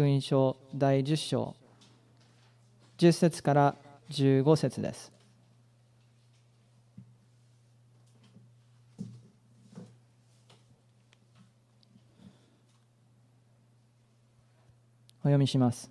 [0.00, 1.54] 福音書第10章
[2.96, 3.76] 10節から
[4.10, 5.12] 15節です。
[15.18, 15.90] お読みします。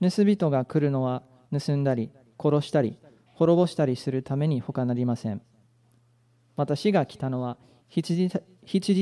[0.00, 1.22] 盗人が来るのは
[1.52, 2.10] 盗んだり
[2.42, 2.98] 殺したり
[3.34, 5.42] 滅ぼしたりするために他なりません。
[6.56, 7.58] 私が来たのは
[7.90, 8.30] 羊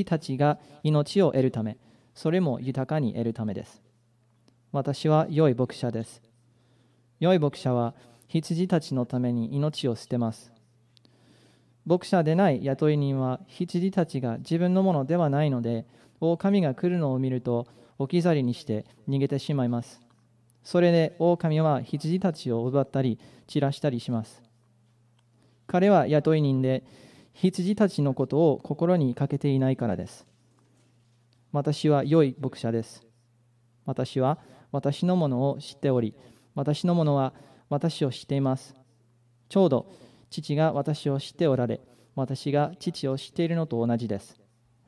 [0.05, 1.79] たちが命を得るため、
[2.15, 3.83] それも豊かに得るためです。
[4.73, 6.23] 私は良い牧者です。
[7.21, 7.95] 良い牧者は
[8.29, 10.53] 羊たちのために命を捨てます。
[11.87, 15.87] 牧者でない雇い人は羊たちが自分のものではないので、
[16.21, 17.67] 狼が来るのを見ると
[17.99, 20.01] 置き去りにして逃げてしまいます。
[20.63, 24.43] それで狼は羊たちを奪ったり散らしたりします。
[25.67, 26.85] 彼は雇い人で
[27.33, 30.27] 羊たちのことを心にかけていないからです。
[31.55, 33.07] 私は良い牧者です。
[33.87, 34.41] 私は
[34.73, 36.13] 私のものを知っており、
[36.57, 37.33] 私のものは
[37.69, 38.75] 私を知っています。
[39.49, 39.87] ちょうど
[40.31, 41.81] 父が私を知っておられ、
[42.17, 44.41] 私が父を知っているのと同じです。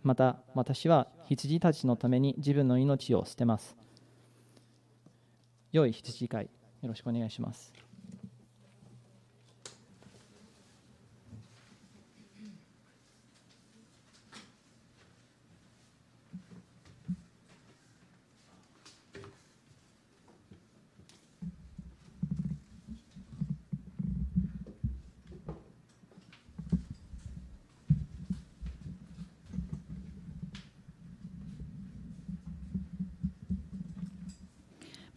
[0.03, 3.77] また私は羊たちのために自分の命を捨てます。
[5.71, 6.51] 良い羊飼い、よ
[6.89, 7.73] ろしくお願いします。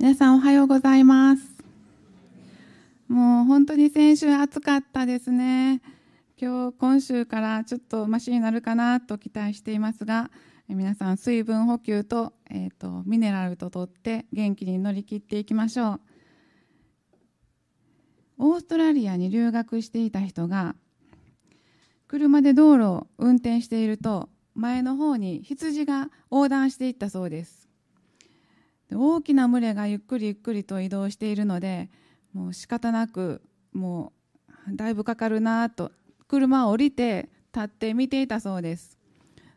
[0.02, 1.44] 皆さんおはようございます。
[3.10, 5.82] もう本当に先週暑かったですね。
[6.42, 10.32] 今日、今週からちょっとマシになるかなと期待していますが、
[10.70, 16.02] 皆さん水分補給と,、えー、とミネラルととって元気に乗り切っていきましょう。
[18.38, 20.78] オーストラリアに留学していた人が
[22.08, 27.59] 車で道路を運転していると前の方に羊が横断していったそうです。
[28.94, 31.90] 大きな群れがゆっくりゆっくりと移動しているので
[32.34, 33.42] もう仕方なく
[33.74, 34.14] も
[34.72, 35.92] うだいぶかかるなと
[36.28, 38.98] 車を降りて立って見ていたそうです。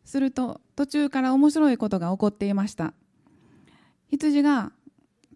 [0.04, 2.94] すると途中から面白いことが起こっていました。
[4.08, 4.72] 羊が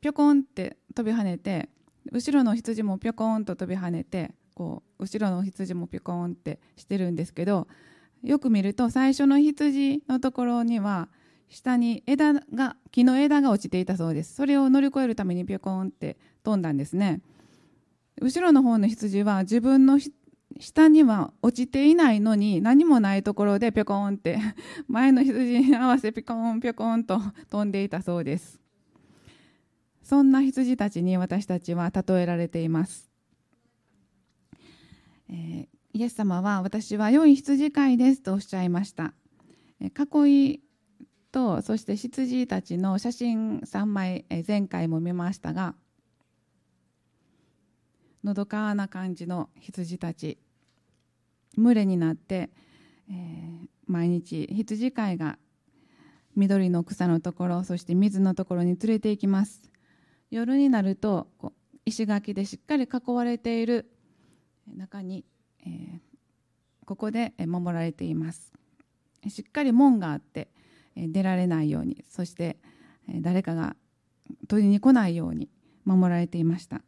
[0.01, 1.69] ぴょこんって飛び跳ねて
[2.12, 7.67] 後ろの羊もぴょこんと飛び跳ねてこう後ろの羊もぴょこんってしてるんですけど
[8.23, 11.09] よく見ると最初の羊のところには
[11.49, 14.34] 下に枝が木の枝が落ちていたそうです。
[14.34, 17.21] それを乗り越えるためにピョコンって飛んだんですね。
[18.21, 19.99] 後ろの方の羊は自分の
[20.59, 24.39] 下には落ちていないのに何もないところでピョコンって
[24.89, 27.21] 前の羊に合わせピョコンピョコンと
[27.51, 28.61] 飛んでいたそうです。
[30.03, 33.11] そんな羊たちに私たちは例えられています、
[35.29, 39.15] えー、イエス様は私は良い羊飼いですとおっしゃいました。
[39.81, 40.66] 囲い
[41.32, 45.75] とそして羊たちの写真3枚前回も見ましたが
[48.25, 50.38] のどかな感じの羊たち
[51.56, 52.50] 群れになって、
[53.09, 55.38] えー、毎日羊飼いが
[56.34, 59.70] 緑の草のところそして水のところに連れて行きます。
[60.31, 63.88] 夜になるとこう石垣でしっかり囲われている
[64.76, 65.25] 中に、
[65.64, 65.98] えー、
[66.84, 68.53] ここで守られています。
[69.28, 70.48] しっかり門があって
[70.97, 72.57] 出られないようにそして
[73.21, 73.77] 誰かが
[74.49, 75.49] 取りに来ないように
[75.84, 76.83] 守られていました。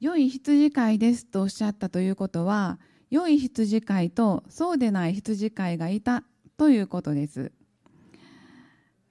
[0.00, 2.78] 良い羊飼いですとおっしゃったということは
[3.10, 6.24] 良い羊飼いとそうでない羊飼いがいた
[6.56, 7.52] ということです。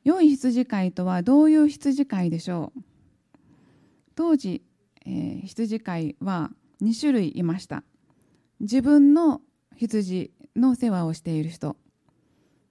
[0.03, 2.81] 良い羊飼いとはどういう羊飼いでしょう？
[4.15, 4.63] 当時、
[5.05, 6.49] えー、羊飼いは
[6.81, 7.83] 2種類いました。
[8.59, 9.41] 自分の
[9.75, 11.77] 羊の世話をしている人。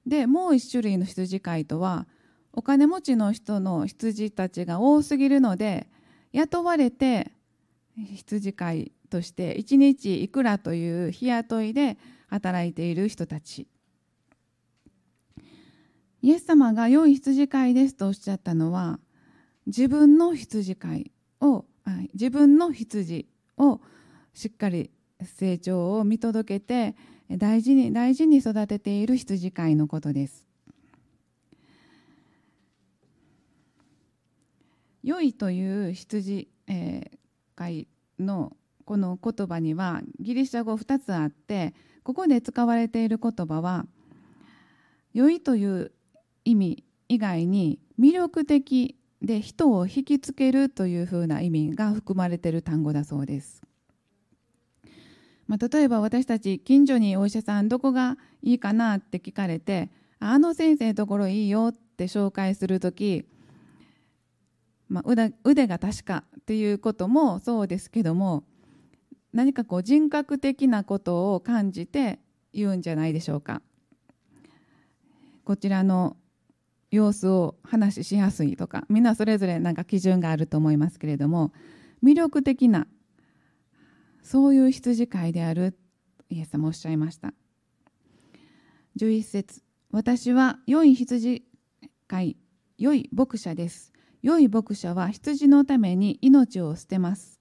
[0.08, 2.06] でもう一種類の羊飼いとは
[2.53, 5.86] お金持ちの人の羊たちが多すぎるので
[6.33, 7.30] 雇われて
[7.97, 11.98] 羊飼いとして1日いくらという日雇いで
[12.28, 13.66] 働いている人たち。
[16.21, 18.98] イエス様が良い羊飼いですとおっしゃったのは
[19.66, 21.65] 自分の羊飼いを
[22.12, 23.80] 自分の羊を
[24.34, 24.91] しっかり
[25.22, 26.97] 成長を見届けて
[27.30, 30.47] 大事に大事に育てている羊飼いのことです。
[35.03, 37.19] 良いという羊、えー、
[37.54, 37.89] 飼い
[38.19, 43.86] のこの言葉にはギリシャ語2つあってここで使われている言葉は
[45.13, 45.92] 良いという
[46.45, 53.67] 意味以外に魅力的で人を引きつけるというふうな意味が含まれている単語だそうです。
[55.48, 59.91] まあ、例えば私たち近所にお医者さんどこがいいかなって聞かれて
[60.21, 63.24] あの先生のところいいよって紹介する時、
[64.89, 68.45] まあ、腕腕が確かっていうこともそうですけども
[69.33, 72.18] 何かこう人格的なことを感じて
[72.53, 73.62] 言うんじゃないでしょうか。
[75.45, 76.16] こちらの
[76.91, 81.53] 様子を話しやすいとかみんなそれぞれなんか基準があると思いますけれども
[82.03, 82.86] 魅力的な
[84.28, 85.75] そういう羊飼いである
[86.28, 87.33] イエス様おっしゃいました。
[89.01, 91.47] 11節私は良い羊
[92.07, 92.36] 飼い
[92.77, 93.91] 良い牧者です。
[94.21, 97.41] 良い牧者は羊のために命を捨てます。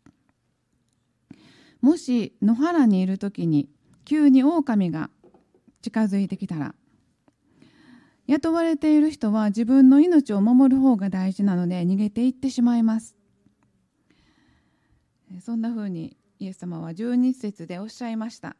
[1.81, 3.68] もし野原にいる時に
[4.06, 5.10] 急に狼が
[5.81, 6.74] 近づいてきたら
[8.28, 13.18] 雇われている人は自分の命を守る方が大事なので逃げていってしまいます。
[15.42, 18.56] そんなふうにイエス様は12節でおっしゃいました。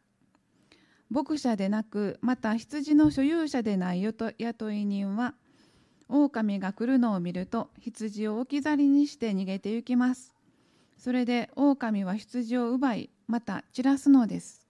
[1.10, 4.32] 牧者でなくまた羊の所有者でない雇
[4.72, 5.36] い人は
[6.10, 10.34] 狼が来るのを見ると羊を置き去りにして逃げて行きます。
[10.98, 14.68] それで狼は羊を奪いまた散らすのです。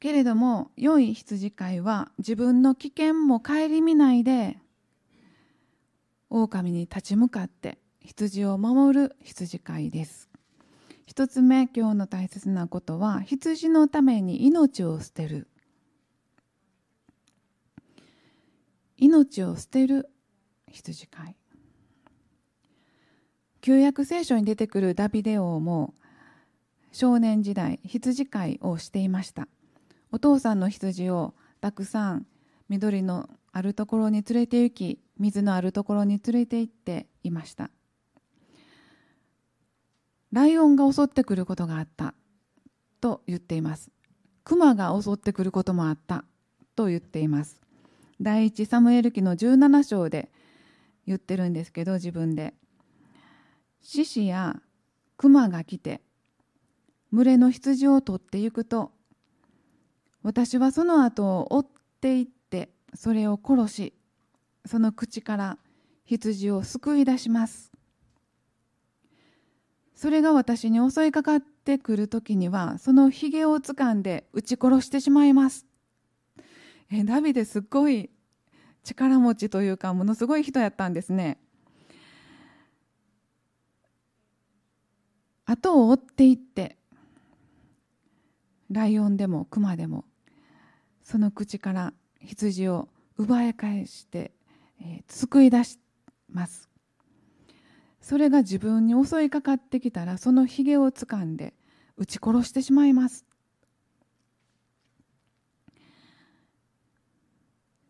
[0.00, 4.58] けれども良い羊飼いは自分の危険も顧みないで
[6.28, 10.28] 狼に立ち向かって羊を守る羊飼いです。
[11.06, 15.48] 一つ目今日の大切なことは羊のために命を捨てる。
[18.98, 20.10] 命を捨てる
[20.70, 21.36] 羊飼い。
[23.62, 25.94] 旧約聖書に出てくるダビデ王も
[26.92, 29.48] 少年時代羊飼いをしていました。
[30.12, 32.26] お父さんの羊をたくさん
[32.68, 37.70] 緑のあるところに連れて行き水のあるところに連れて行っていました。
[40.34, 42.12] ライオンが襲ってくることがあった。
[43.00, 43.92] と言っています。
[44.42, 46.24] 熊が襲ってくることもあった。
[46.74, 47.60] と言っています。
[48.20, 50.32] 第一サムエル記の17章で
[51.06, 52.52] 言ってるんですけど自分で。
[53.80, 54.60] 獅子や
[55.18, 56.00] 熊が来て
[57.12, 58.90] 群れの羊を取っていくと
[60.24, 61.66] 私はその後を追っ
[62.00, 63.94] ていってそれを殺し
[64.66, 65.58] その口から
[66.06, 67.73] 羊を救い出します。
[69.94, 75.66] それが私に襲いかかってくる時にはそのひげをつかんで撃ち殺してしまいます。
[76.90, 78.10] えダビデすっごい
[78.82, 81.38] 力持ちというかものすごい人やったんですね。
[85.46, 86.76] 後を追っていって
[88.70, 90.04] ライオンでもクマでも
[91.02, 94.32] その口から羊を奪い返して、
[94.80, 95.78] えー、救い出し
[96.28, 96.73] ます。
[98.04, 101.54] それが自分に襲いかかってきたらそのひげをつかんで
[101.96, 103.24] 撃ち殺してしまいます。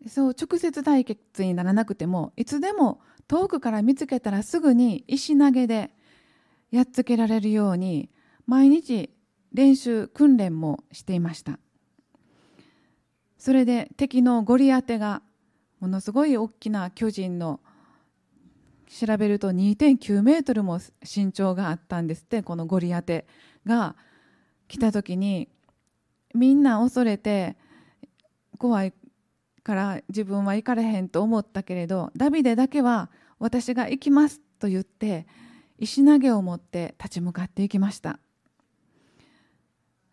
[0.06, 5.90] そう直接対決にならなくてもいつでも遠くから見つけたらすぐに石投げで
[6.70, 8.08] やっつけられるように
[8.46, 9.10] 毎日
[9.52, 11.58] 練習訓練もしていました。
[13.36, 15.22] それで敵のゴリアテが
[15.80, 17.58] ものすごい大きな巨人の
[18.98, 23.26] 調べると2.9メートルも身長があったんですってこのゴリアテ
[23.66, 23.96] が。
[24.68, 25.48] 来た時に
[26.34, 27.56] みんな恐れて
[28.58, 28.92] 怖い
[29.62, 35.26] から自分は行かれへんと思ったけれどダビデだけは私が行きますと言って
[35.78, 38.18] 石投げを持って立ち向かっていきました。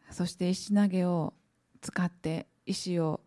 [0.09, 1.33] そして石投げを
[1.81, 3.21] 使って石を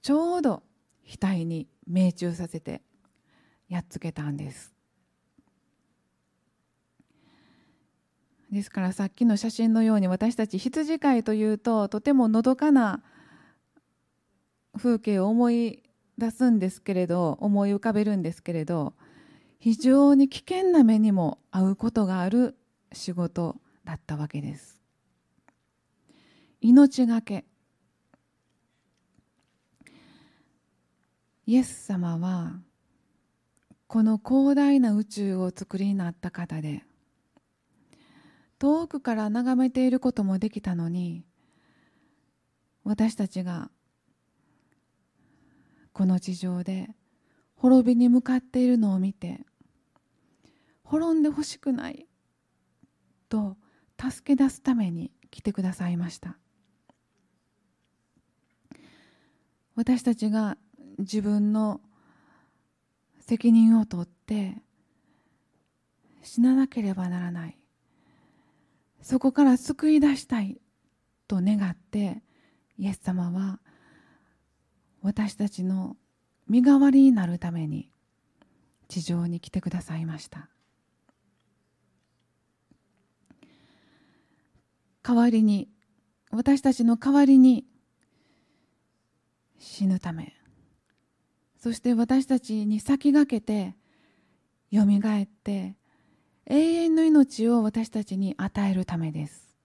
[0.00, 0.62] ちょうど
[1.06, 2.80] 額に命中させて
[3.68, 4.72] やっつけたんです。
[8.52, 13.02] ですからさっきの写真のように私たち羊飼いというととてものどかな
[14.76, 15.82] 風景を思い
[16.18, 18.92] 出すんですけれど思い浮かべるんですけれど
[19.58, 22.54] 非常に危険な目にも遭うことがある
[22.92, 24.82] 仕事だったわけです。
[26.60, 27.44] 命がけ。
[31.46, 32.60] イエス様は
[33.86, 36.84] この広大な宇宙を作りになった方で
[38.62, 41.24] 遠くから眺めていることもできたのに
[42.84, 43.72] 私たちが
[45.92, 46.90] この地上で
[47.56, 49.40] 滅びに向かっているのを見て
[50.84, 52.06] 滅んでほしくない
[53.28, 53.56] と
[54.00, 56.38] 助け出すために来てくださいました。
[59.74, 60.56] 私たちが
[60.98, 61.80] 自分の
[63.18, 64.54] 責任を取って
[66.22, 67.61] 死ななければならない。
[69.02, 70.60] そこから救い出したい
[71.28, 72.22] と願って
[72.78, 73.60] イエス様は
[75.02, 75.96] 私たちの
[76.48, 77.90] 身代わりになるために
[78.88, 80.48] 地上に来てくださいました。
[85.02, 85.68] 代わりに
[86.30, 87.66] 私たちの代わりに
[89.58, 90.32] 死ぬため
[91.58, 93.74] そして私たちに先駆けて
[94.70, 95.76] よみがえって
[96.46, 99.56] 永遠の命を私たちに与えるためです。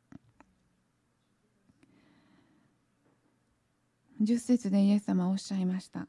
[4.21, 6.07] 十節でイエス様はおっしゃいました。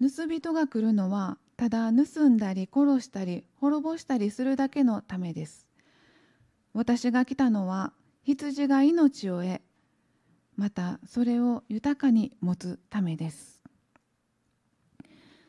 [0.00, 5.66] 盗人が来るのはただ盗んだり殺したり滅ぼしたりするだけのためです。
[6.72, 7.92] 私が来たのは
[8.22, 9.60] 羊が命を得
[10.56, 13.62] またそれを豊かに持つためです。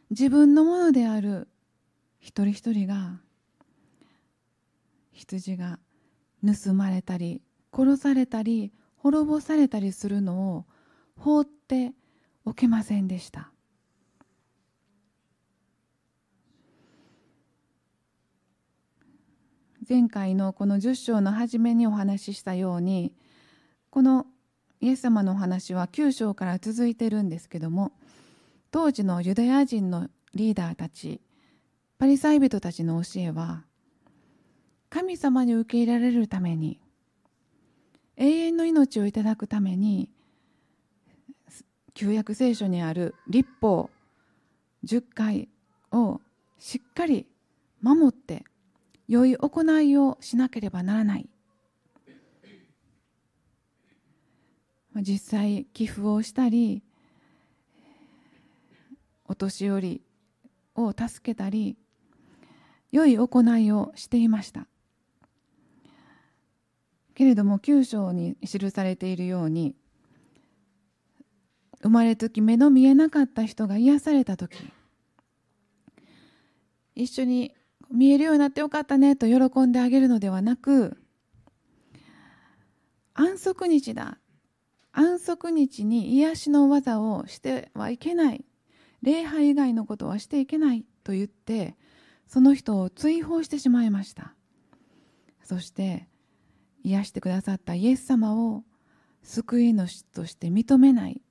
[0.10, 1.48] 自分のものである
[2.20, 3.20] 一人一人が
[5.12, 5.80] 羊が
[6.46, 7.42] 盗まれたり
[7.74, 10.66] 殺されたり滅ぼされたりするのを
[11.18, 11.94] 放って
[12.46, 13.52] おけませんでした。
[19.88, 23.14] 前回のこの10章の初めにお話ししたように
[23.90, 24.26] この
[24.80, 27.92] イエス様のお話は9章から続いてるんですけども
[28.72, 31.20] 当時のユダヤ人のリーダーたち
[31.98, 33.66] パリサイ人たちの教えは
[34.92, 36.82] 神様に受け入れられるために
[38.18, 40.12] 永遠の命をいただくために
[41.94, 43.90] 旧約聖書にある立法
[44.86, 45.50] 10回
[45.94, 46.20] を
[46.60, 47.26] しっかり
[47.82, 48.44] 守って
[49.08, 51.30] 良い行いをしなければならない。
[54.96, 56.84] 実際寄付をしたり
[59.26, 60.02] お年寄り
[60.76, 61.78] を助けたり
[62.92, 64.68] 良い行いをしていました。
[67.22, 69.76] けれども9章に記されているように
[71.84, 74.58] 生まれつき目の見えなかった人が癒された時。
[76.96, 77.54] 一緒に
[77.92, 80.98] 見えるようになってよかったねと喜んであげるのではなく
[83.14, 84.18] 安息日だ。
[84.92, 88.44] 安息日に癒しの技をしてはいけない。
[89.04, 91.76] 礼拝以外のことはしていけないと言って
[92.26, 94.34] その人を追放してしまいました。
[95.44, 96.10] そして
[96.84, 98.64] 癒してくださったイエス様を
[99.24, 101.22] 救い主として認めない。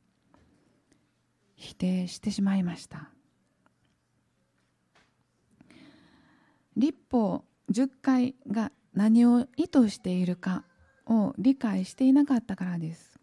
[1.56, 3.10] 否定してしまいました。
[6.76, 10.64] 立法10回が何を意図しているか
[11.06, 13.20] を理解していなかったからです。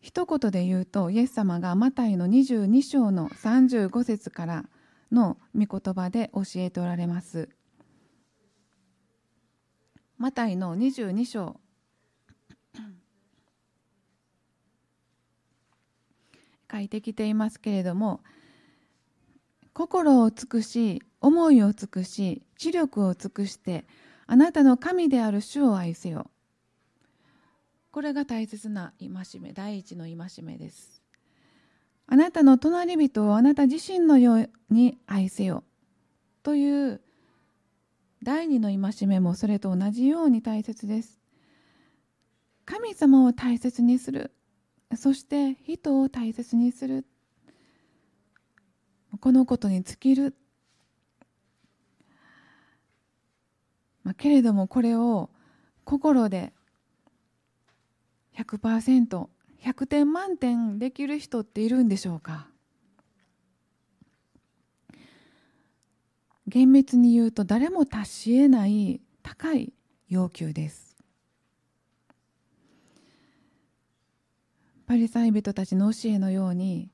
[0.00, 4.64] 一言で言うとイエス様がマタイの22章の35節から
[5.10, 7.48] の御言葉で教えておられます。
[10.18, 11.60] マタイの22章。
[16.70, 18.20] 書いてきていますけれども
[19.72, 23.84] 心を尽くし思いを尽くし知力を尽くして
[24.26, 26.30] あなたの神である主を愛せよ。
[27.92, 31.00] これが大切な戒め第一の戒めです。
[32.06, 35.62] あなたの隣人をあなた自身のように愛せよ。
[36.42, 37.00] という
[38.24, 41.20] 第二の戒めもそれと同じように大切です。
[42.64, 44.32] 神様を大切にする。
[44.96, 47.06] そして人を大切にする。
[49.20, 50.34] このことに尽きる、
[54.02, 55.28] まあ、けれどもこれを
[55.84, 56.54] 心で
[58.38, 62.48] 100%100 点満点できる人っているんでしょうか？
[66.54, 69.72] 厳密に言うと誰も達し得ない高い
[70.08, 70.96] 要求です。
[74.86, 76.92] パリサイ人たちの教えのように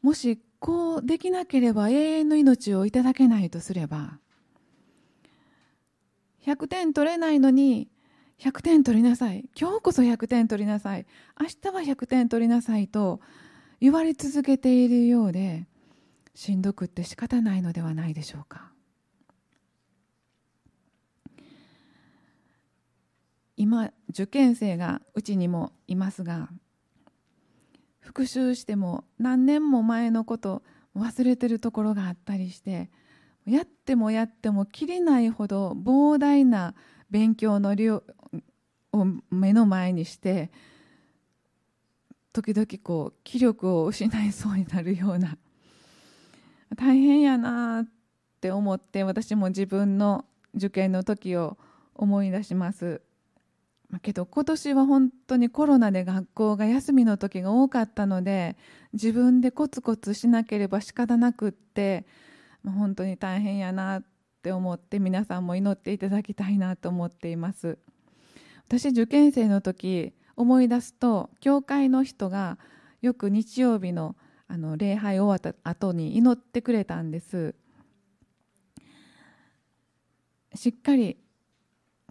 [0.00, 4.20] もしこうできなければ永遠の命をいただけないとすれば
[6.46, 7.88] 100点取れないのに
[8.38, 9.48] 100点取りなさい。
[9.60, 11.06] 今日こそ100点取りなさい。
[11.40, 13.20] 明日は100点取りなさいと
[13.80, 15.66] 言われ続けているようで
[16.36, 18.70] しんどくって仕方ないのではないでしょうか。
[23.56, 26.50] 今受験生がうちにもいますが
[28.00, 30.62] 復習しても何年も前のこと
[30.94, 32.90] 忘れてるところがあったりして
[33.46, 36.74] やってもやってもきりないほど膨大な
[37.10, 38.02] 勉強の量
[38.92, 40.50] を目の前にして
[42.34, 45.38] 時々こう気力を失いそうになるような
[46.74, 47.86] 大変やなっ
[48.40, 51.58] て思って私も自分の受験の時を
[51.94, 53.02] 思い出します。
[54.02, 58.56] けど今年は本当にコロナで学校が休みの時が多かったので
[58.92, 62.04] 自分でコツコツしなければ仕方なくって
[62.64, 64.04] 本当に大変やなっ
[64.42, 67.78] て思って皆さんも祈っていただきたいなと思っています。
[68.66, 72.58] 私受験生の時思い出すと教会の人が
[73.00, 74.16] よく日曜日の
[74.48, 77.54] あの礼拝終わった後に祈ってくれたんです。
[80.54, 81.18] しっかり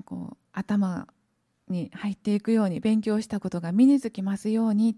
[0.04, 1.08] こう頭
[1.68, 4.96] に入っていくように勉強したことが身につきますように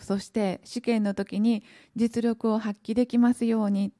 [0.00, 1.62] そして試験の時に
[1.94, 3.92] 実力を発揮できますように。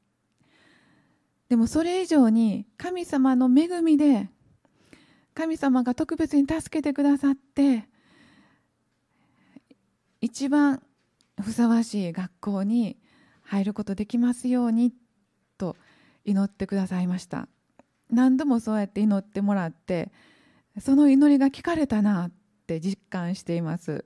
[1.48, 4.30] でもそれ以上に神様の恵みで
[5.34, 7.88] 神様が特別に助けてくださって
[10.20, 10.80] 一番
[11.40, 12.96] ふさわしい学校に
[13.42, 14.92] 入ることできますように
[15.58, 15.76] と
[16.24, 17.48] 祈ってくださいました。
[18.10, 20.10] 何度もそうやって祈ってもらって
[20.80, 22.32] その祈りが聞かれたなっ
[22.66, 24.04] て実感しています。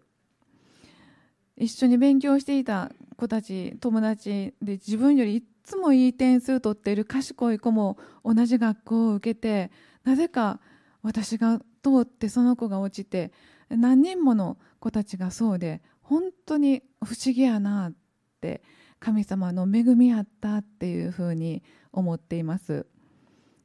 [1.56, 9.70] 一緒に勉強していた子たち友達で自分よりいつもいい点数取っている賢い子も同じ学校を受けて
[10.02, 10.60] なぜか
[11.02, 13.32] 私が通ってその子が落ちて
[13.70, 17.94] 何人もの子たちがそうで本当に不思議やなっ
[18.40, 18.62] て
[19.00, 22.86] 神様の恵みやったっていうふうに思っています。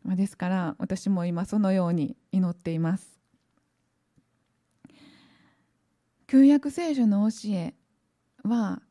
[0.05, 3.19] ですから私も今そのように祈っています。
[6.27, 7.73] 旧約聖書の教え
[8.43, 8.81] は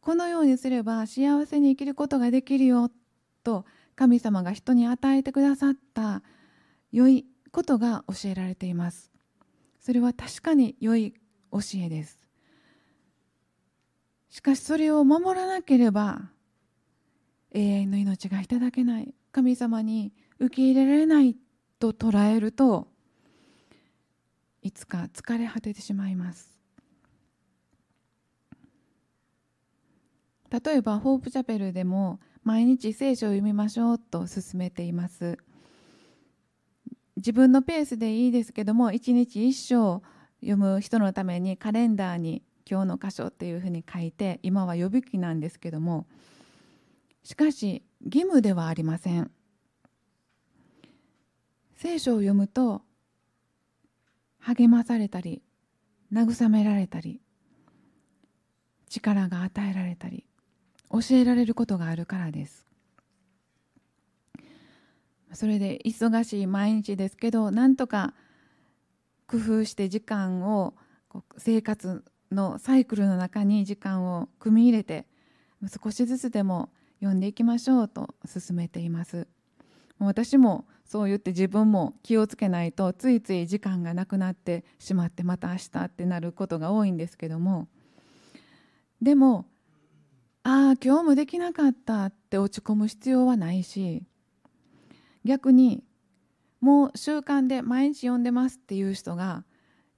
[0.00, 2.90] このようにすれば幸せに生きることができるよ
[3.44, 3.66] と
[3.96, 6.22] 神様が人に与えてくださった
[6.90, 9.10] 良いことが教えられています。
[9.80, 11.14] それは確かに良い
[11.52, 12.19] 教えです。
[14.30, 16.30] しかしそれを守らなければ
[17.52, 19.14] 永遠の命がいただけない。
[19.32, 21.36] 神様に受け入れられない
[21.78, 22.88] と捉えると
[24.62, 26.58] いつか疲れ果ててしまいます。
[30.50, 35.38] 例えばホープチャペルでも毎日聖書を読みましょうと勧めています。
[37.16, 40.02] 自分のペースでいいですけども一日一章
[40.40, 46.06] 読む人のためにカレンダーに今日の箇所っていうふうに書いて今は予備記なんですけども
[47.24, 49.30] しかし義務ではありません。
[51.76, 52.82] 聖書を読むと
[54.38, 55.42] 励まされたり
[56.12, 57.20] 慰められたり
[58.88, 60.26] 力が与えられたり
[60.90, 62.66] 教えられることがあるからです。
[65.32, 68.14] それで忙しい毎日ですけどなんとか
[69.26, 70.74] 工夫して時間を
[71.38, 75.06] 生活のサイクルの中に時間を組み入れて
[75.82, 79.26] 少しずつでも読んでいきましょうと勧めています。
[79.98, 87.68] 私もそう言って自分も気をつけないとついつい時間がなくなってしまってまた明日ってなることが多いんですけども。
[89.00, 89.46] でも
[90.42, 94.02] ああ今日もできなかったって落ち込む必要はないし
[95.24, 95.84] 逆に
[96.60, 99.44] もう習慣で毎日読んでますっていう人が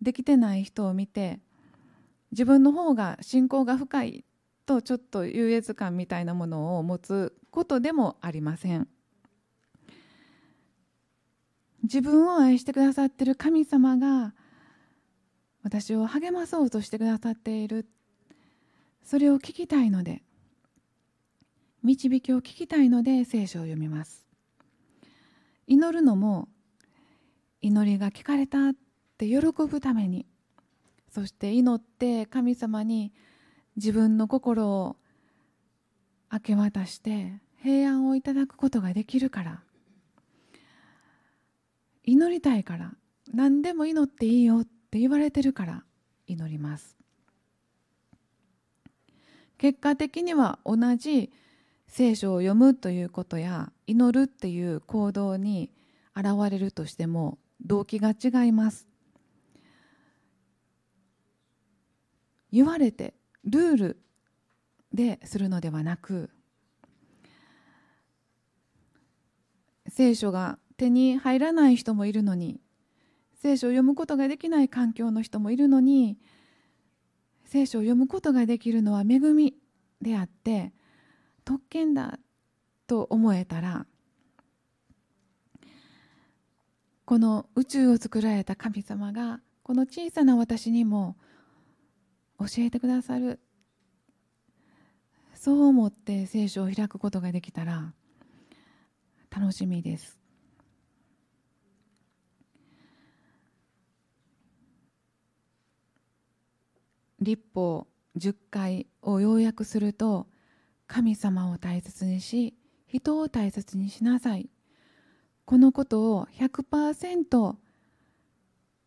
[0.01, 1.41] できてない人を見て
[2.33, 4.25] 自分の方が信仰が深い
[4.67, 8.89] とちょっと優越感みたいなものを持つことでもありません。
[11.83, 14.35] 自分を愛してくださっている神様が
[15.63, 17.87] 私を励まそうとしてくださっている。
[19.03, 20.23] それを聞きたいので。
[21.83, 24.25] 導きを聞きたいので聖書を読みます。
[25.67, 26.49] 祈るのも
[27.61, 28.73] 祈りが聞かれたっ
[29.19, 30.27] て喜ぶために。
[31.13, 33.13] そして祈って神様に
[33.77, 34.97] 自分の心を
[36.33, 39.61] 明け渡して平安をいただくことができるから
[42.05, 42.93] 祈りたいから
[43.33, 45.85] 何でも祈っていいよって言われてるから
[46.27, 46.97] 祈ります
[49.59, 51.31] 結果的には同じ
[51.89, 55.71] 聖書を読むということや祈るっていう行動に
[56.17, 58.92] 現れるとしても動機が違います
[62.53, 64.03] 言われてルール
[64.93, 66.31] でするのではなく
[69.89, 72.61] 聖書が手に入らない人もいるのに
[73.41, 76.19] 聖書を読むことができない環境の人もいるのに
[77.45, 79.55] 聖書を読むことができるのは恵み
[80.01, 80.73] であって
[81.45, 82.19] 特権だ
[82.87, 83.87] と思えたら
[87.05, 91.17] この宇宙を作られた神様がこの小さな私にも
[92.39, 93.41] 教えてくださる。
[95.35, 97.93] そう思って聖書を開くことができたら
[99.31, 100.21] 楽しみです。
[107.21, 110.27] 立法10回を要約すると
[110.87, 112.55] 神様を大切にし
[112.87, 114.51] 人を大切にしなさい。
[115.45, 117.57] このことを100%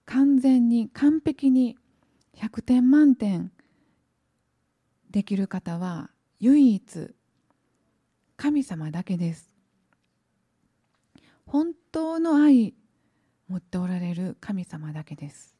[0.05, 1.77] 完全に完璧に
[2.35, 3.51] 100点満点
[5.09, 7.15] できる方は唯一
[8.37, 9.49] 神様だけです。
[11.45, 12.73] 本当の愛
[13.47, 15.55] 持っておられる神様だけです。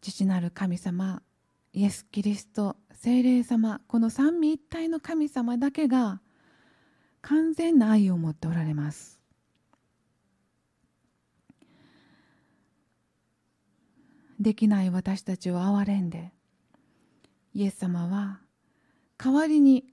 [0.00, 1.22] 父なる神様
[1.72, 6.20] イエス・キリスト聖霊様この三位一体の神様だけが
[7.20, 9.21] 完全な愛を持っておられます。
[14.40, 16.32] できない私たちを憐れんで
[17.54, 18.40] イエス様は
[19.18, 19.84] 代わりに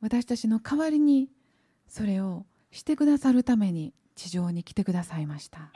[0.00, 1.28] 私たちの代わりに
[1.88, 5.72] それをしてくださるために地上に来てくださいました。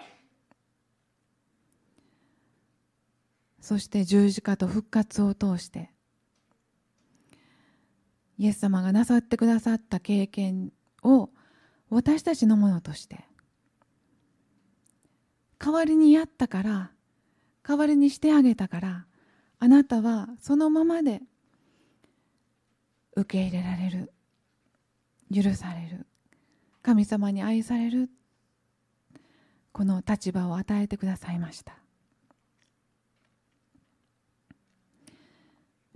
[3.61, 5.91] そして十字架と復活を通して
[8.39, 11.29] イエス様がなさってくださった経験を
[11.91, 13.25] 私たちのものとして
[15.59, 16.91] 代わりにやったから
[17.67, 19.07] 代わりにしてあげたから
[19.59, 21.21] あなたはそのままで
[23.17, 24.13] 受け入れられる
[25.33, 26.07] 許される
[26.83, 28.09] 神様に愛される
[29.73, 31.77] この立場を与えてくださいました。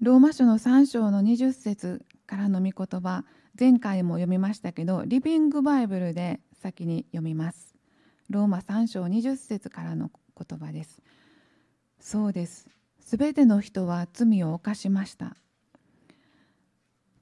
[0.00, 3.24] ローマ書の3章の20節からの御言葉
[3.58, 7.74] 前回も読みましたけどリビングバイブルで先に読みます。
[8.28, 11.00] ローマ3章20節からの言葉です。
[12.04, 12.68] そうです。
[13.00, 15.36] すべての人は罪を犯しました。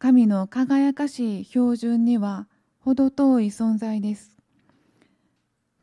[0.00, 2.48] 神の輝かしい標準には
[2.80, 4.36] 程遠い存在です。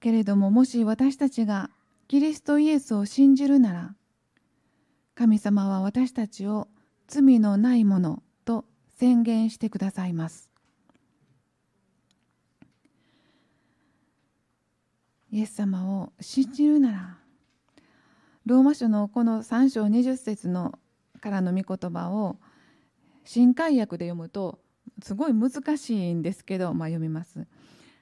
[0.01, 1.69] けれどももし私たちが
[2.09, 3.95] キリストイエスを信じるなら
[5.15, 6.67] 神様は私たちを
[7.07, 8.65] 罪のないものと
[8.97, 10.49] 宣言してくださいます。
[15.31, 17.28] イエス様を信じるなら
[18.49, 20.79] ローマ書のこの3章20節の
[21.21, 22.37] からの御言葉を
[23.23, 24.57] 新海訳で読むと
[25.03, 27.45] すごい難しいんですけど、まあ、読みます。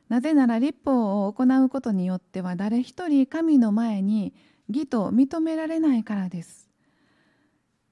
[0.07, 4.33] なぜなら立法を行うことによっては誰一人神の前に
[4.69, 6.69] 義と認められないからです。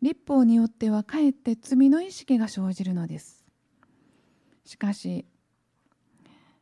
[0.01, 3.45] 立法によってはかえって罪の意識が生じるのです。
[4.63, 5.25] しかし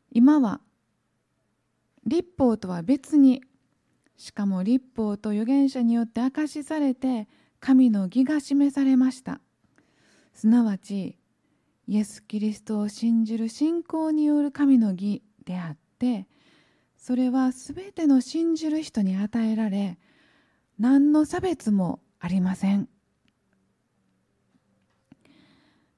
[0.10, 0.60] 今は
[2.03, 3.43] 立法とは別に
[4.23, 7.27] しかも立法と預言者によって明かしされて
[7.59, 9.41] 神の義が示されました。
[10.33, 11.17] すなわち
[11.88, 16.25] イエス・キリストを信じる信仰による神の義であって
[16.95, 19.99] それは全ての信じる人に与えられ
[20.79, 22.88] 何の差別もありません。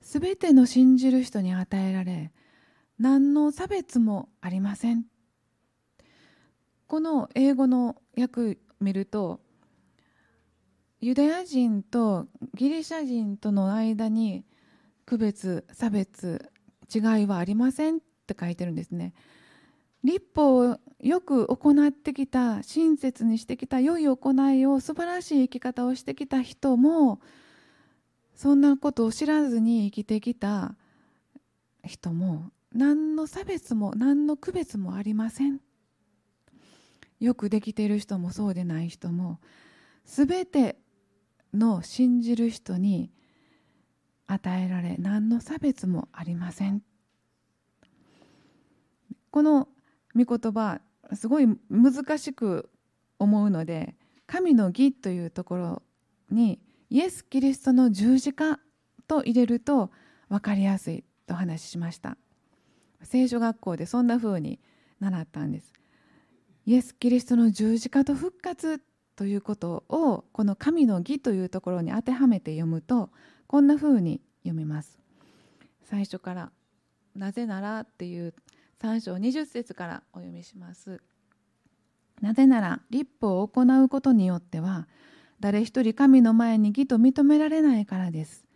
[0.01, 2.31] 全ての信じる人に与えられ
[2.97, 5.05] 何の差別もありません。
[6.87, 9.39] この英語の訳見ると
[11.01, 14.45] ユダヤ人とギリシャ人との間に
[15.05, 16.51] 区別差別
[16.93, 19.13] 違いはありませんって書いてるんですね。
[20.03, 27.19] 立法をよく行ってきた親切にしてきた良い行いを素晴らしい生き方をしてきた人も
[28.35, 30.75] そんなことを知らずに生きてきた
[31.83, 35.59] 人も何の差別も何の区別もありません。
[37.19, 39.39] よくできている人もそうでない人も
[40.05, 40.77] 全て
[41.53, 43.11] の信じる人に
[44.27, 46.81] 与えられ何の差別もありません。
[49.31, 49.67] この
[50.15, 50.79] 御言葉
[51.13, 52.69] すごい難しく
[53.19, 53.95] 思うので
[54.27, 55.81] 神の義というところ
[56.31, 58.59] にイエス・キリストの十字架
[59.07, 59.91] と入れると
[60.29, 62.17] 分かりやすいと話しました。
[63.03, 64.59] 聖書学校でそんな風に
[64.99, 65.73] 習ったんです。
[66.65, 68.81] イエス・キリストの十字架と復活
[69.15, 73.11] ということをこの神の義というところに当てはめて読むと
[73.47, 74.99] こんな風に読みます。
[75.83, 76.51] 最初から
[77.15, 78.33] 「なぜなら」っていう
[78.79, 81.01] 3章20節からお読みします。
[82.19, 84.87] なぜなら立法を行うことによっては
[85.39, 88.47] 誰一人神の前に義と認められないからです。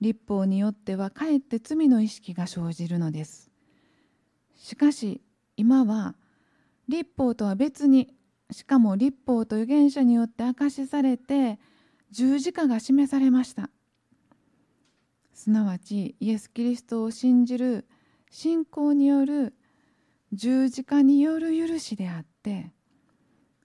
[0.00, 3.50] 立法によってはかえって罪の意識が生じるのです。
[4.56, 5.20] しかし
[5.56, 6.16] 今は
[6.88, 8.14] 立法とは別に
[8.50, 11.58] しかも立法と預言者によって明かしされて
[12.10, 13.70] 十字架が示されました。
[15.32, 17.86] すなわちイエス・キリストを信じる
[18.30, 19.54] 信仰による
[20.32, 22.72] 十字架による許しであって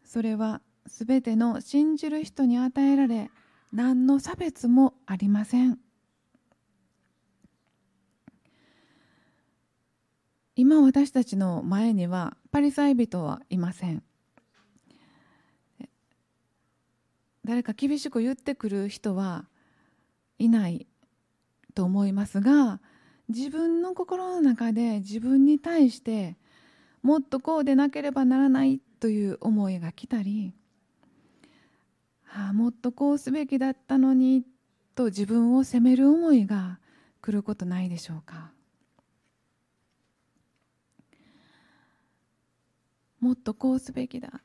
[0.03, 3.29] それはすべての信じる人に与えられ
[3.71, 5.79] 何の差別もありません。
[10.60, 14.04] 今私たちの前にはパリサイ人はいません
[17.45, 19.45] 誰か厳しく言ってくる人は
[20.38, 20.86] いない
[21.74, 22.82] と思いますが
[23.30, 26.36] 自分の心の中で自分に対して
[27.04, 30.54] もっとこうでなければならないという思いが来たり、
[32.26, 34.43] はあ、もっとこうすべきだったのに
[34.93, 36.80] と自分を責める思いが
[37.22, 38.52] 来ることないでしょうか。
[43.19, 44.41] もっとこうすべきだ。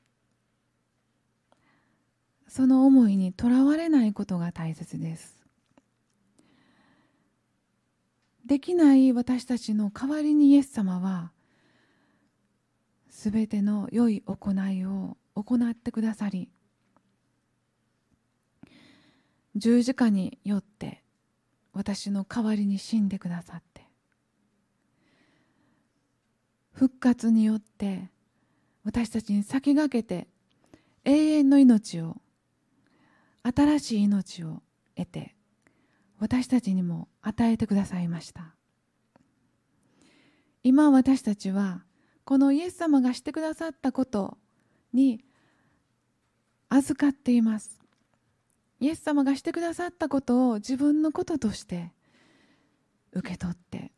[2.49, 5.45] その思いにとらわれないことが大切です。
[8.47, 11.33] できない私たちの代わりにイエス様は
[13.09, 16.51] すべての良い行いを行ってくださり
[19.57, 21.03] 十字架によって
[21.73, 23.87] 私の代わりに死んでくださって
[26.73, 28.11] 復活によって
[28.85, 30.29] 私たちに先駆けて
[31.05, 32.17] 永遠の命を
[33.43, 34.63] 新しい命を
[34.95, 35.35] 得て
[36.19, 38.55] 私たちにも与えてくださいました。
[40.63, 41.85] 今私たちは
[42.25, 44.39] このイエス様がしてくださったこと
[44.95, 45.23] に
[46.71, 47.79] 預かっています。
[48.81, 51.93] イエス様がしてくださったことを自分のこととして
[53.13, 53.93] 受け取って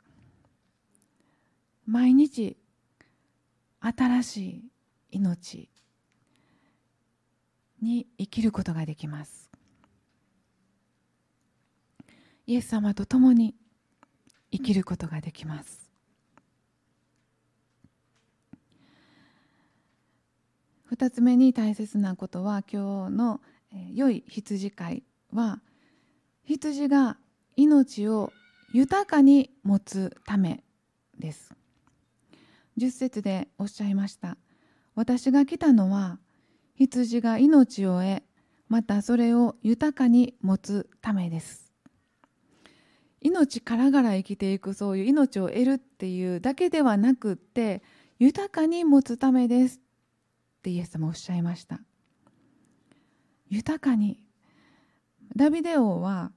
[1.87, 2.57] 毎日
[3.81, 4.65] 新しい
[5.17, 5.71] 命
[7.81, 9.51] に生きることができます。
[12.47, 13.55] イエス様と共に
[14.53, 15.91] 生きることができます。
[20.85, 23.41] 二つ目に大切なことは今日の
[23.93, 25.03] 良い羊飼い
[25.33, 25.61] は
[26.45, 27.17] 羊が
[27.57, 28.33] 命を
[28.73, 30.63] 豊かに持つため
[31.19, 31.55] です。
[32.79, 34.37] 10節でおっしゃいました。
[34.97, 36.19] 私が来たのは
[36.75, 38.23] 羊が命を得
[38.69, 41.73] またそれを豊かに持つためです。
[43.21, 47.83] 命からがら生きていくそういう命を得るっていうだけではなくって
[48.19, 49.79] 豊かに持つためです。
[49.79, 49.81] っ
[50.63, 51.81] てイエス様おっしゃいました。
[53.49, 54.21] 豊かに。
[55.37, 56.33] ダビデ王は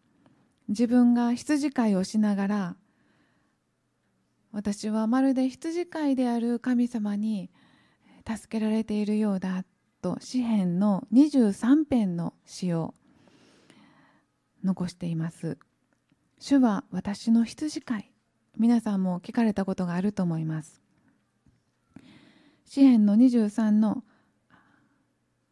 [0.68, 2.76] 自分が羊飼いをしながら
[4.52, 7.50] 私はまるで羊飼いである神様に
[8.38, 9.66] 助けられているようだ
[10.04, 12.94] と詩篇の23編の詩を
[14.64, 15.58] 残しています。
[16.38, 18.12] 主は私の羊飼い。
[18.58, 20.80] 皆さんも聞かれたことがあると思います。
[22.66, 24.04] 詩篇の23の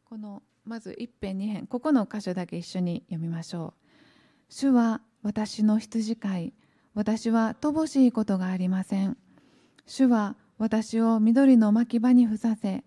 [0.06, 3.84] このまず1編2編ここの箇所だけ一緒に読みましょう。
[4.50, 6.54] 主は私の羊飼い。
[6.94, 9.18] 私は乏しいことがありません。
[9.88, 12.84] 主は私を緑の牧場にふさせ、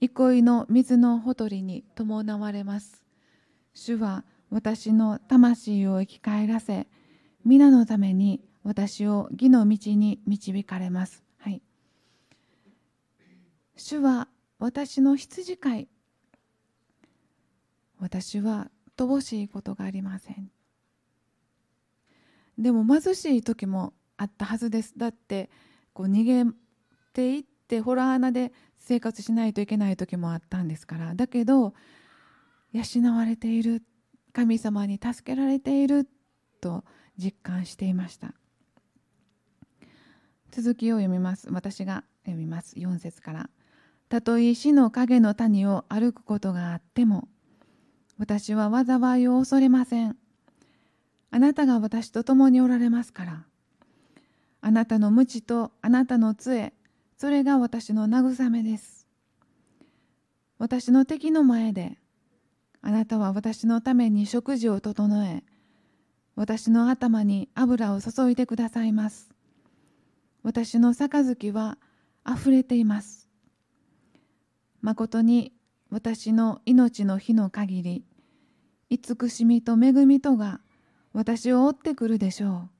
[0.00, 3.02] 憩いの水のほとりに伴われます。
[3.72, 6.86] 主は私の魂を生き返らせ、
[7.44, 11.22] 皆のために私を義の道に導かれます。
[11.38, 11.62] はい。
[13.76, 15.88] 主は私の羊飼い。
[17.98, 20.50] 私は乏しいことがありません。
[22.58, 25.50] でも貧しい時もあったはずですだって
[25.92, 26.44] こう逃げ
[27.16, 31.14] ていってホラー穴で生活しないといけない時もあったんですから。
[31.14, 31.72] だけど
[32.72, 32.82] 養
[33.14, 33.82] われている
[34.34, 36.06] 神様に助けられている
[36.60, 36.84] と
[37.16, 38.34] 実感していました。
[40.50, 41.48] 続きを読みます。
[41.50, 42.76] 私が読みます。
[42.76, 43.50] 4節から
[44.10, 47.28] 「たとえ死の影の谷を歩くことがあっても
[48.18, 50.18] 私は災いを恐れません。
[51.30, 53.46] あなたが私と共におられますから。
[54.60, 56.72] あなたの無知とあなたの杖、
[57.16, 59.06] それが私の慰めです。
[60.58, 61.96] 私の敵の前で、
[62.82, 65.42] あなたは私のために食事を整え、
[66.34, 69.30] 私の頭に油を注いでくださいます。
[70.42, 71.78] 私の杯は
[72.28, 73.28] 溢れています。
[74.82, 75.52] 誠に
[75.90, 78.04] 私の命の日の限り、
[78.90, 80.60] 慈しみと恵みとが
[81.14, 82.70] 私を追ってくるでしょう。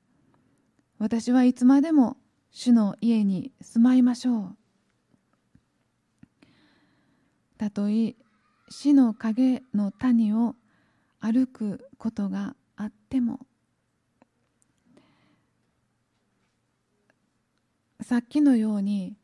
[0.99, 2.17] 私はいつまでも
[2.57, 4.57] 主の家に住まいましょう。
[7.59, 8.15] たとえ
[8.67, 10.55] 死の影の谷を
[11.19, 13.41] 歩くことがあっても
[18.01, 19.17] さっきのように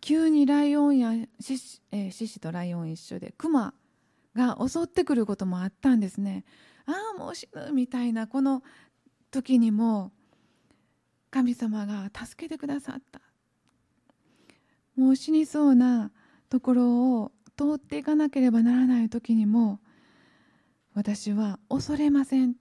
[0.00, 3.74] 急にライオンや獅子,、えー、獅子とライオン一緒でクマ
[4.34, 6.46] が襲ってくることもあったんですね。
[6.86, 8.62] ああもう死ぬみたいなこの
[9.30, 10.12] 時にも
[11.30, 13.20] 神様が助けてくださった。
[14.96, 16.10] もう死にそうな
[16.48, 19.80] ところを通っていかなければならない時にも
[20.94, 22.56] 私は恐れません。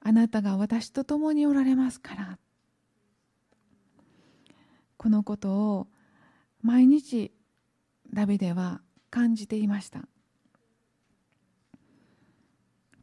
[0.00, 2.38] あなたが私と共におられますから。
[4.96, 5.86] このことを
[6.60, 7.32] 毎日
[8.12, 10.08] ダビデは感じていました。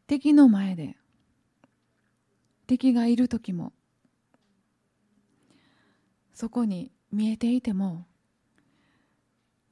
[0.08, 0.98] 敵の前で
[2.68, 3.74] 敵がいる時も
[6.36, 8.06] そこに見えていても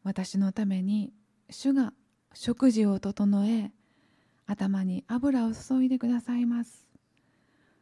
[0.03, 1.13] 私のために
[1.49, 1.93] 主が
[2.33, 3.71] 食事を整え
[4.45, 6.87] 頭に油を注いでくださいます。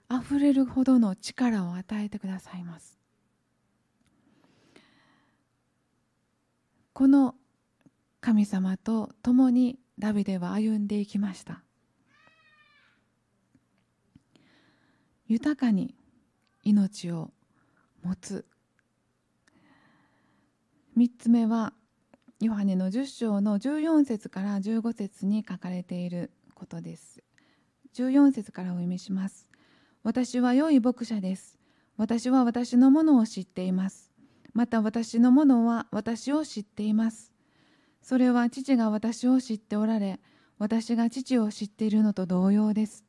[0.08, 3.00] あふれるほどの力を与えてくださいます。
[6.94, 7.36] この
[8.20, 11.64] 神様と共にダビデは歩んでいきました。
[15.28, 15.96] 豊かに
[16.64, 17.32] 命を
[18.04, 18.46] 持つ
[20.98, 21.74] 3つ目は
[22.42, 27.24] ヨハネの10章の14節から15節に書かれていることです。
[27.96, 29.48] 14節からお読みします。
[30.04, 31.58] 私は良い牧者です。
[31.96, 34.12] 私は私のものを知っています。
[34.54, 37.32] また私のものは私を知っています。
[38.02, 40.20] それは父が私を知っておられ
[40.58, 43.06] 私が父を知っているのと同様です。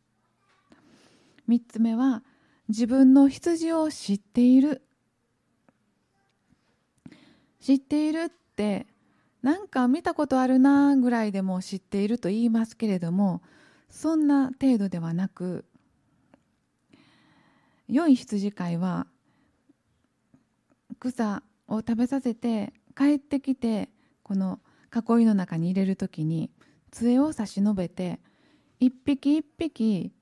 [1.49, 2.23] 3つ目は
[2.69, 4.83] 自分の羊を知っている
[7.63, 8.87] 知っているって
[9.41, 13.41] なんか見たことあるなぐらいでも知っていると言いますけれども
[13.89, 15.65] そんな程度ではなく
[17.89, 19.07] 良い羊飼いは
[20.99, 23.89] 草を食べさせて帰ってきて
[24.23, 24.59] この
[24.93, 26.51] 囲いの中に入れる時に
[26.91, 28.19] 杖を差し伸べて
[28.81, 30.13] 一匹一匹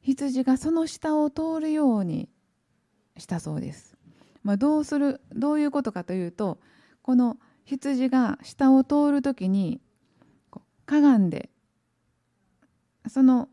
[0.00, 2.28] 羊がその下を通るように
[3.16, 3.96] したそうです。
[4.42, 6.58] まあ、どうするどういうことかというと
[7.04, 7.36] この
[7.66, 9.78] 羊が下を通る時に
[10.86, 11.50] かがんで
[13.08, 13.50] その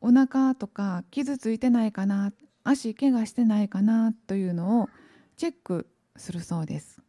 [0.00, 2.32] お腹とか傷ついてないかな
[2.64, 4.88] 足怪我してないかなというのを
[5.36, 7.00] チェックするそうです。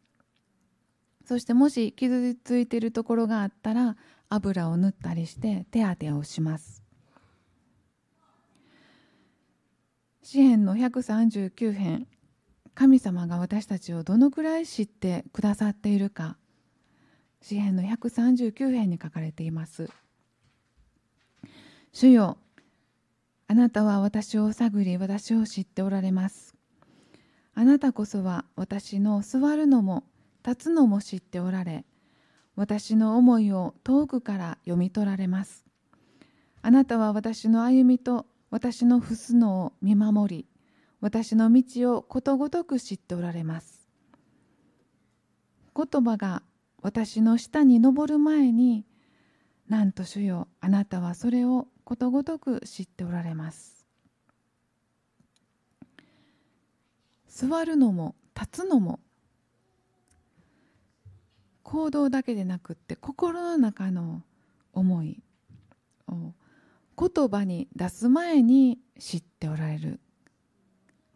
[1.24, 3.96] そしてもし傷ついてるところがあったら
[4.28, 6.84] 油を塗ったりして手当てをします。
[10.22, 12.06] 詩篇の139編。
[12.74, 16.36] 神様が私たちをどのくらい知ってくださっているか。
[17.40, 19.90] 詩篇の139編に書かれています。
[21.92, 22.38] 主よ
[23.46, 26.56] あなたは私を探り私を知っておられます。
[27.54, 30.04] あなたこそは私の座るのも
[30.44, 31.84] 立つのも知っておられ
[32.56, 35.64] 私の思いを遠くから読み取られます。
[36.62, 40.46] あなたは私の歩みと私の伏すのを見守り
[41.04, 43.86] 私の道をことごとく知っておられます。
[45.76, 46.42] 言葉が
[46.80, 48.86] 私の下に登る前に
[49.68, 53.84] なんと主よあなたはそれをことごとく知っておられます。
[57.28, 58.98] 座るのも立つのも
[61.64, 64.22] 行動だけでなくって心の中の
[64.72, 65.22] 思い
[66.08, 66.32] を
[66.98, 70.00] 言葉に出す前に知っておられる。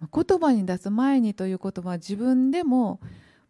[0.00, 3.00] 言葉に出す前にということは自分でも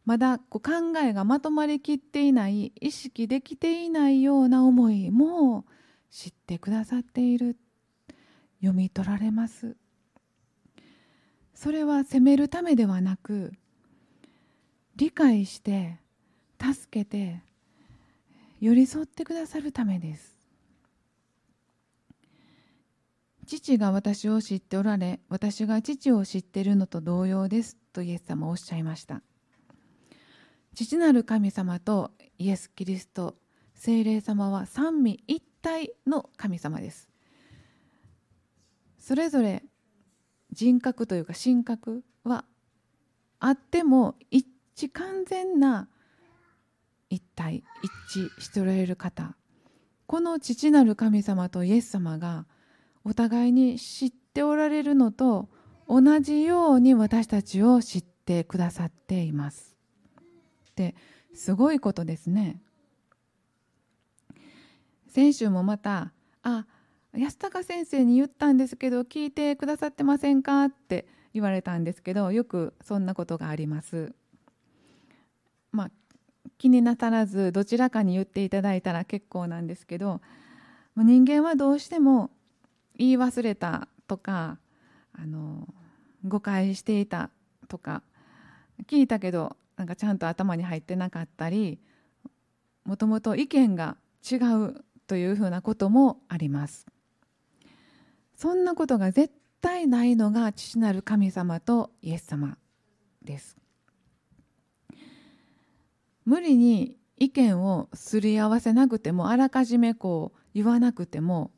[0.05, 5.67] まだこう考えがまとまりきっていない意識できていないような思いも
[6.11, 7.57] 知ってくださっている。
[8.61, 9.77] 読み取られます。
[11.55, 13.53] それは責めるためではなく
[14.97, 15.99] 理解して
[16.61, 17.43] 助けて
[18.61, 20.38] 寄り添ってくださるためです。
[23.49, 29.23] 父が私を知っておられ私が父を知っているのと同様ですとイエス様はおっしゃいました。
[30.75, 33.37] 父なる神様とイエス・キリスト
[33.75, 37.09] 聖霊様は三位一体の神様です。
[38.99, 39.65] それぞれ
[40.53, 42.44] 人格というか神格は
[43.40, 44.46] あっても一
[44.77, 45.88] 致完全な
[47.09, 47.65] 一体
[48.13, 49.35] 一致しておられる方。
[50.07, 52.46] この父なる神様とイエス様が
[53.09, 55.48] お互いに知っておられるのと
[55.88, 59.75] 同じように私たちを知ってくださっています。
[60.77, 60.94] で
[61.33, 62.61] すごいことですね。
[65.06, 66.13] 先週もまた
[66.44, 66.67] 「あ
[67.15, 74.13] 安高先生に言ったんですけど聞いてくださってませんか?」って言われたんですけどよくそんなことがあります。
[75.73, 75.90] まあ
[76.59, 80.21] 気になさらずどちらかに言っていただいたら結構なんですけど
[80.94, 82.31] 人間はどうしても
[82.99, 84.59] 言い忘れたとか
[85.13, 85.67] あの
[86.27, 87.31] 誤解していた
[87.69, 88.03] とか
[88.87, 91.79] 聞いたけどなんかちゃんと頭に入ってなかったり
[92.85, 93.96] もともと意見が
[94.31, 96.87] 違うというふうなこともあります。
[98.35, 102.57] そんなことが絶対ないのが父なる神様とイエス様
[103.23, 103.57] です。
[106.25, 111.51] 無理に意見をすり合わせなくてもあらかじめこう言わなくても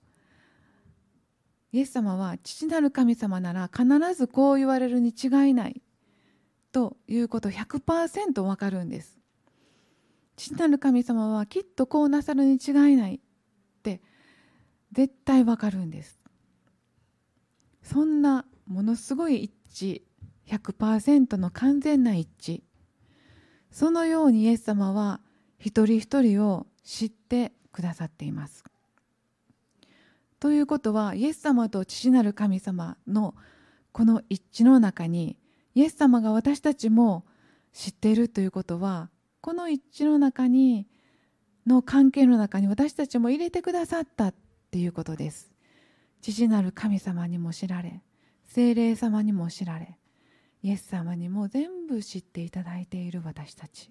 [1.72, 5.82] イエス様は父なる神様なら必ずこう言われるに違いない。
[6.72, 9.18] ということ100%わかるんです。
[10.36, 13.20] 父なる神様はきっとこうなさるに違いないっ
[13.82, 14.00] て
[14.92, 16.20] 絶対わかるんです。
[17.82, 19.52] そんなものすごい一
[20.46, 22.62] 致100%の完全な一致。
[23.70, 25.20] そのようにイエス様は
[25.58, 28.64] 一人一人を知ってくださっています。
[30.40, 33.34] ということはイエス様と父なる神様の
[33.92, 35.36] この一致の中に
[35.74, 37.26] イエス様が私たちも
[37.72, 39.10] 知っているということは
[39.42, 40.86] この一致の中に
[41.66, 44.34] の関係の中に私たちも入れてくださったっ
[44.70, 45.52] ていうことです。
[46.22, 48.02] 父なる神様にも知られ
[48.44, 49.98] 精霊様にも知られ
[50.62, 53.90] イエス様にも全部知っていただいている私たち。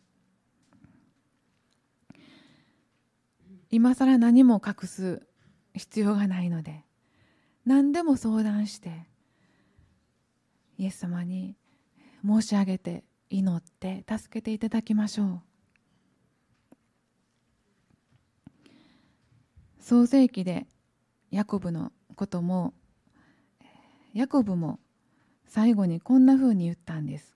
[3.71, 5.28] 今更何も隠す
[5.73, 6.83] 必要がないので
[7.65, 9.07] 何でも相談して
[10.77, 11.55] イエス様に
[12.25, 15.41] 申し上げて祈って助けていただきましょう。
[19.79, 20.67] 創世記で
[21.31, 22.73] ヤコブのことも
[24.13, 24.79] ヤコブも
[25.47, 27.35] 最後にこんなふうに言ったんです。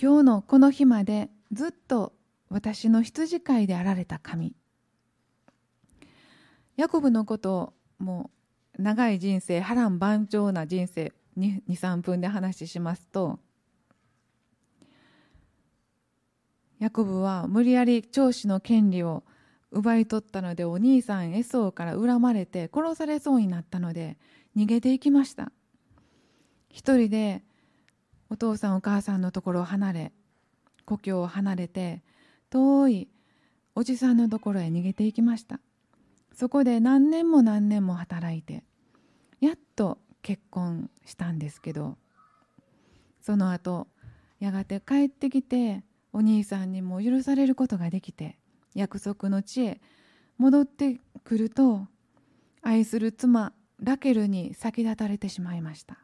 [0.00, 2.12] 今日のこの日までずっと
[2.50, 4.54] 私の羊飼いであられた神。
[6.78, 8.30] ヤコブのことも
[8.78, 13.40] 長い人生波乱万丈な人生23分で話しますと
[16.78, 19.24] ヤコブは無理やり長子の権利を
[19.72, 24.16] 奪い取ったのでお兄さんエソーから恨まれて殺されそうになったので
[24.56, 25.50] 逃げていきました。
[26.70, 27.42] 一人で
[28.30, 30.12] お父さんお母さんのところを離れ
[30.84, 32.04] 故郷を離れて
[32.50, 33.08] 遠い
[33.74, 35.58] おじさんのところへ逃げていきました。
[36.38, 38.62] そこで何年も何年も働いて
[39.40, 41.98] やっと結婚したんですけど
[43.20, 43.88] その後
[44.38, 45.82] やがて帰ってきて
[46.12, 48.38] お兄さんにも許されることができて
[48.76, 49.80] 約束の地へ
[50.36, 51.88] 戻ってくると
[52.62, 55.98] 愛する妻ラケルに先立たれてしまいました。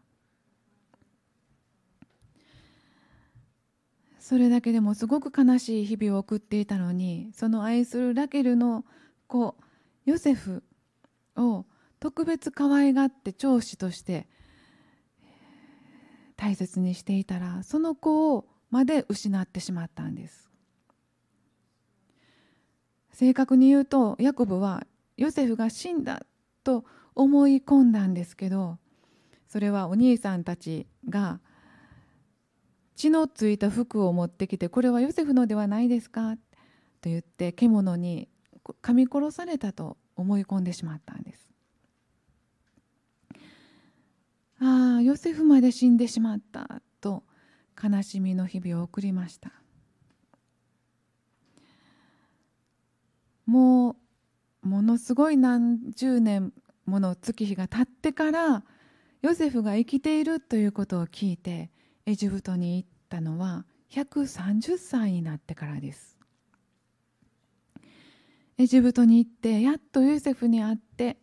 [4.18, 8.85] それだけでもすごく悲しい日々を送っていたのにその愛するラケルの
[9.28, 9.55] 子
[10.05, 10.62] ヨセフ
[11.36, 11.64] を
[12.00, 14.28] 特別可愛がって長子として
[16.36, 20.50] 大切にしていたらその子をまで失ってしまったんです。
[23.12, 24.84] 正確に言うとヤコブは
[25.16, 26.26] ヨセフが死んだ
[26.64, 26.84] と
[27.14, 28.78] 思い込んだんですけど
[29.46, 31.38] それはお兄さんたちが
[32.96, 36.36] 血のついた服を持ってきてこれはヨセフのではないですか？
[37.00, 38.28] と言って獣に
[38.82, 41.50] 噛み殺されたと思い込んでしまったんです。
[44.60, 47.24] ああヨセフまで死んでしまったと
[47.82, 49.52] 悲しみの日々を送りました。
[53.46, 53.96] も
[54.62, 56.52] うものすごい何十年
[56.86, 58.64] もの月日が経ってから
[59.20, 61.70] ヨセフが生きているということを聞いて
[62.06, 66.13] エジプトに行ったのは130歳になってからです。
[68.57, 71.16] エジプトに行ってやっとユセフに会って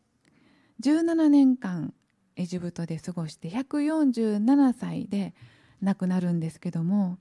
[0.84, 1.94] 17年間
[2.36, 5.34] エジプトで過ごして147歳で
[5.82, 7.18] 亡くなるんですけども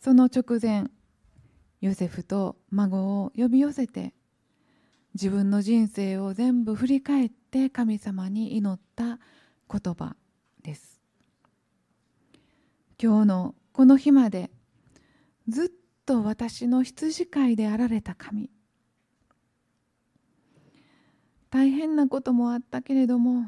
[0.00, 0.84] その直前
[1.80, 4.12] ヨセフと孫を呼び寄せて
[5.14, 9.18] 自分の人生を全部振り返って神様に祈った
[9.70, 10.14] 言葉
[10.62, 11.00] です。
[13.02, 14.50] 今日のこの日まで
[15.48, 15.68] ずっ
[16.04, 18.50] と私の羊飼いであられた神。
[21.50, 23.46] 大変なこともあったけれども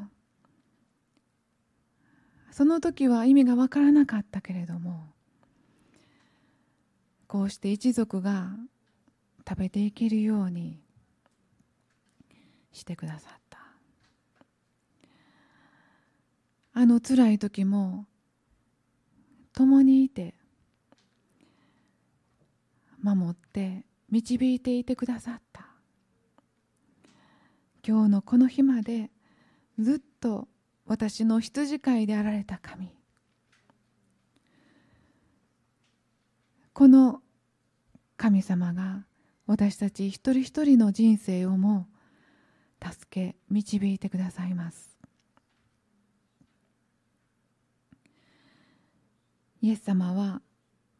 [2.51, 5.05] その時は意味が分からなかったけれども
[7.27, 8.49] こうして一族が
[9.47, 10.81] 食べていけるように
[12.73, 13.57] してくださった。
[16.73, 18.05] あの辛い時も
[19.53, 20.35] 共にいて
[23.01, 25.70] 守って導いていてくださった。
[27.85, 29.09] 今日のこの日まで
[29.79, 30.47] ずっと
[30.85, 32.95] 私の羊飼いであられた神。
[36.73, 37.21] この
[38.17, 39.05] 神様が
[39.47, 41.87] 私たち一人一人の人生をも
[42.81, 44.97] 助け導いてくださいます。
[49.61, 50.41] イエス様は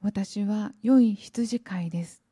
[0.02, 2.24] 私は良い羊飼いです。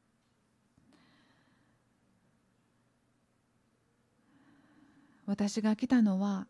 [5.29, 6.47] 私が来たのは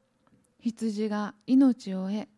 [0.62, 2.30] 羊が命を得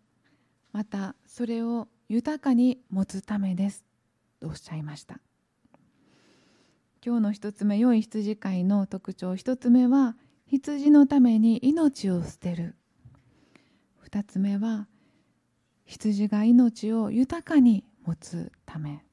[0.71, 3.85] またそれを豊かに持つためです
[4.39, 5.19] とおっしゃいました。
[7.05, 10.15] 今日の一つ目良い羊飼いの特徴一つ目は
[10.47, 12.73] 羊のために命を捨てる。
[13.99, 14.87] 二つ目は
[15.85, 19.05] 羊が命を豊かに持つため。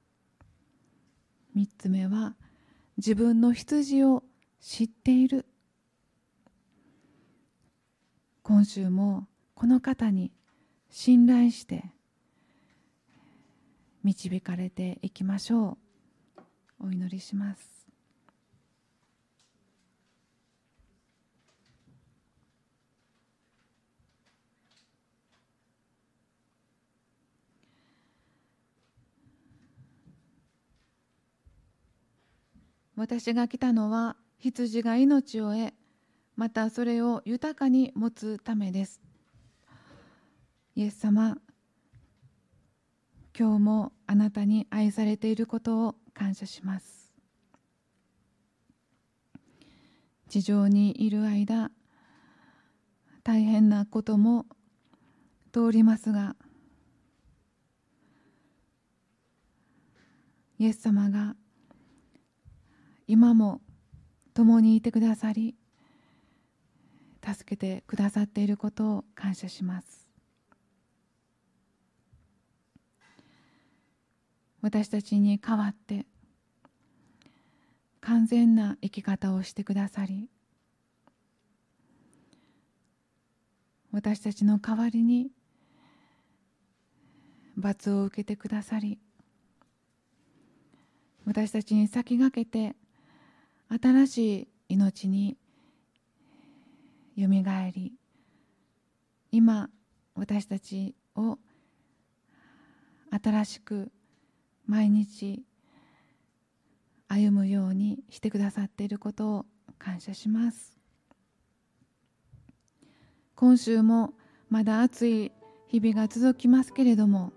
[1.54, 2.36] 三つ目は
[2.96, 4.22] 自分の羊を
[4.60, 5.44] 知っている。
[8.48, 10.32] 今週もこの方に
[10.88, 11.84] 信頼して
[14.02, 15.76] 導かれていきましょ
[16.80, 16.86] う。
[16.86, 17.86] お祈りします。
[32.96, 35.77] 私が来たのは羊が命を得
[36.38, 39.00] またそれを豊かに持つためです。
[40.76, 41.38] イエス様
[43.36, 47.12] 今日もあなたに愛されていることを感謝します。
[50.28, 51.72] 地上にいる間
[53.24, 54.46] 大変なことも
[55.50, 56.36] 通りますが
[60.60, 61.34] イエス様が
[63.08, 63.60] 今も
[64.34, 65.57] 共にいてくださり
[67.34, 70.08] 助けてくださっていることを感謝します。
[74.60, 76.06] 私たちに代わって
[78.00, 80.28] 完全な生き方をしてくださり
[83.92, 85.30] 私たちの代わりに
[87.56, 88.98] 罰を受けてくださり
[91.24, 92.74] 私たちに先駆けて
[93.68, 95.36] 新しい命に
[97.18, 97.94] よみがえり。
[99.32, 99.70] 今
[100.14, 101.36] 私たちを
[103.10, 103.90] 新しく
[104.66, 105.42] 毎日
[107.08, 109.46] 歩むようにしてくださっていることを
[109.80, 110.78] 感謝します。
[113.34, 114.14] 今週も
[114.48, 115.32] まだ暑い
[115.66, 117.32] 日々が続きますけれども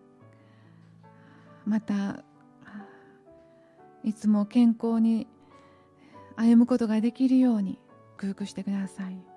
[1.66, 2.24] また
[4.04, 5.28] いつも健康に
[6.36, 7.80] 歩むことができるように
[8.20, 9.31] 工夫してください。